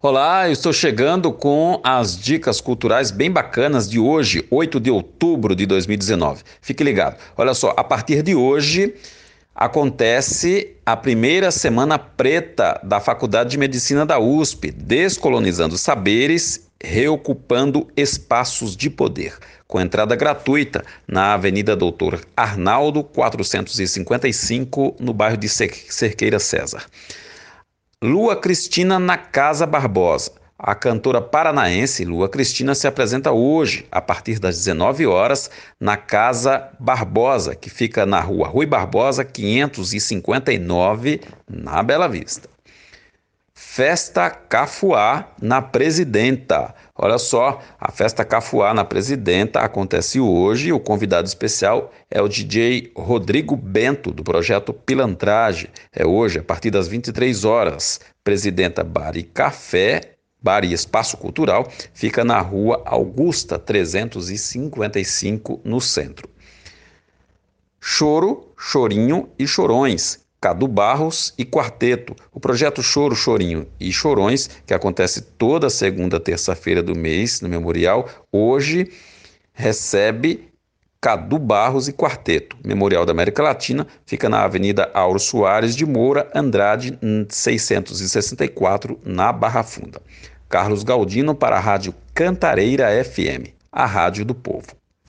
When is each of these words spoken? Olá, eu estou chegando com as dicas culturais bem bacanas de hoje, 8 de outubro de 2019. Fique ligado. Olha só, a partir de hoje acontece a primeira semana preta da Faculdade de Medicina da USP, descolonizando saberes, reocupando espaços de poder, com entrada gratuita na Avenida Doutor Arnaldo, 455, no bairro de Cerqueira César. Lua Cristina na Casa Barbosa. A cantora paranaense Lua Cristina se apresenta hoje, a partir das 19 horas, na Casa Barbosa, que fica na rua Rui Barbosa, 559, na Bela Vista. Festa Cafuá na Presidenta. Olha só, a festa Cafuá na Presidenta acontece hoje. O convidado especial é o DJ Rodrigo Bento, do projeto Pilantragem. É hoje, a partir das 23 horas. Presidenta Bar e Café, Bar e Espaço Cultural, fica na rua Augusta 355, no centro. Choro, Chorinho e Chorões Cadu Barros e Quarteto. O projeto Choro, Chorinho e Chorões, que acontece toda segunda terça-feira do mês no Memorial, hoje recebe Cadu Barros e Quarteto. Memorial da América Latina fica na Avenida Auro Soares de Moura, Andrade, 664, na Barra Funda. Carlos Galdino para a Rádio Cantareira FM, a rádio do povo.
Olá, 0.00 0.46
eu 0.46 0.52
estou 0.52 0.72
chegando 0.72 1.32
com 1.32 1.80
as 1.82 2.16
dicas 2.16 2.60
culturais 2.60 3.10
bem 3.10 3.32
bacanas 3.32 3.90
de 3.90 3.98
hoje, 3.98 4.46
8 4.48 4.78
de 4.78 4.92
outubro 4.92 5.56
de 5.56 5.66
2019. 5.66 6.44
Fique 6.62 6.84
ligado. 6.84 7.16
Olha 7.36 7.52
só, 7.52 7.74
a 7.76 7.82
partir 7.82 8.22
de 8.22 8.32
hoje 8.32 8.94
acontece 9.52 10.76
a 10.86 10.96
primeira 10.96 11.50
semana 11.50 11.98
preta 11.98 12.80
da 12.84 13.00
Faculdade 13.00 13.50
de 13.50 13.58
Medicina 13.58 14.06
da 14.06 14.20
USP, 14.20 14.70
descolonizando 14.70 15.76
saberes, 15.76 16.70
reocupando 16.80 17.88
espaços 17.96 18.76
de 18.76 18.88
poder, 18.88 19.36
com 19.66 19.80
entrada 19.80 20.14
gratuita 20.14 20.84
na 21.08 21.34
Avenida 21.34 21.74
Doutor 21.74 22.24
Arnaldo, 22.36 23.02
455, 23.02 24.94
no 25.00 25.12
bairro 25.12 25.36
de 25.36 25.48
Cerqueira 25.48 26.38
César. 26.38 26.86
Lua 28.00 28.36
Cristina 28.36 28.96
na 29.00 29.18
Casa 29.18 29.66
Barbosa. 29.66 30.30
A 30.56 30.72
cantora 30.72 31.20
paranaense 31.20 32.04
Lua 32.04 32.28
Cristina 32.28 32.72
se 32.72 32.86
apresenta 32.86 33.32
hoje, 33.32 33.88
a 33.90 34.00
partir 34.00 34.38
das 34.38 34.56
19 34.56 35.04
horas, 35.04 35.50
na 35.80 35.96
Casa 35.96 36.70
Barbosa, 36.78 37.56
que 37.56 37.68
fica 37.68 38.06
na 38.06 38.20
rua 38.20 38.46
Rui 38.46 38.66
Barbosa, 38.66 39.24
559, 39.24 41.22
na 41.50 41.82
Bela 41.82 42.08
Vista. 42.08 42.48
Festa 43.78 44.28
Cafuá 44.28 45.32
na 45.40 45.62
Presidenta. 45.62 46.74
Olha 46.96 47.16
só, 47.16 47.60
a 47.78 47.92
festa 47.92 48.24
Cafuá 48.24 48.74
na 48.74 48.84
Presidenta 48.84 49.60
acontece 49.60 50.18
hoje. 50.18 50.72
O 50.72 50.80
convidado 50.80 51.28
especial 51.28 51.92
é 52.10 52.20
o 52.20 52.26
DJ 52.26 52.90
Rodrigo 52.96 53.54
Bento, 53.54 54.10
do 54.10 54.24
projeto 54.24 54.72
Pilantragem. 54.72 55.70
É 55.94 56.04
hoje, 56.04 56.40
a 56.40 56.42
partir 56.42 56.72
das 56.72 56.88
23 56.88 57.44
horas. 57.44 58.00
Presidenta 58.24 58.82
Bar 58.82 59.16
e 59.16 59.22
Café, 59.22 60.16
Bar 60.42 60.64
e 60.64 60.72
Espaço 60.72 61.16
Cultural, 61.16 61.70
fica 61.94 62.24
na 62.24 62.40
rua 62.40 62.82
Augusta 62.84 63.60
355, 63.60 65.60
no 65.64 65.80
centro. 65.80 66.28
Choro, 67.80 68.52
Chorinho 68.58 69.28
e 69.38 69.46
Chorões 69.46 70.26
Cadu 70.40 70.68
Barros 70.68 71.34
e 71.36 71.44
Quarteto. 71.44 72.14
O 72.32 72.38
projeto 72.38 72.82
Choro, 72.82 73.16
Chorinho 73.16 73.66
e 73.80 73.90
Chorões, 73.90 74.48
que 74.64 74.72
acontece 74.72 75.20
toda 75.20 75.68
segunda 75.68 76.20
terça-feira 76.20 76.82
do 76.82 76.96
mês 76.96 77.40
no 77.40 77.48
Memorial, 77.48 78.08
hoje 78.30 78.92
recebe 79.52 80.48
Cadu 81.00 81.38
Barros 81.38 81.88
e 81.88 81.92
Quarteto. 81.92 82.56
Memorial 82.64 83.04
da 83.04 83.12
América 83.12 83.42
Latina 83.42 83.86
fica 84.06 84.28
na 84.28 84.44
Avenida 84.44 84.90
Auro 84.94 85.18
Soares 85.18 85.74
de 85.74 85.84
Moura, 85.84 86.30
Andrade, 86.34 86.96
664, 87.28 88.98
na 89.04 89.32
Barra 89.32 89.64
Funda. 89.64 90.00
Carlos 90.48 90.82
Galdino 90.82 91.34
para 91.34 91.56
a 91.56 91.60
Rádio 91.60 91.94
Cantareira 92.14 92.88
FM, 93.04 93.52
a 93.70 93.84
rádio 93.84 94.24
do 94.24 94.34
povo. 94.34 94.77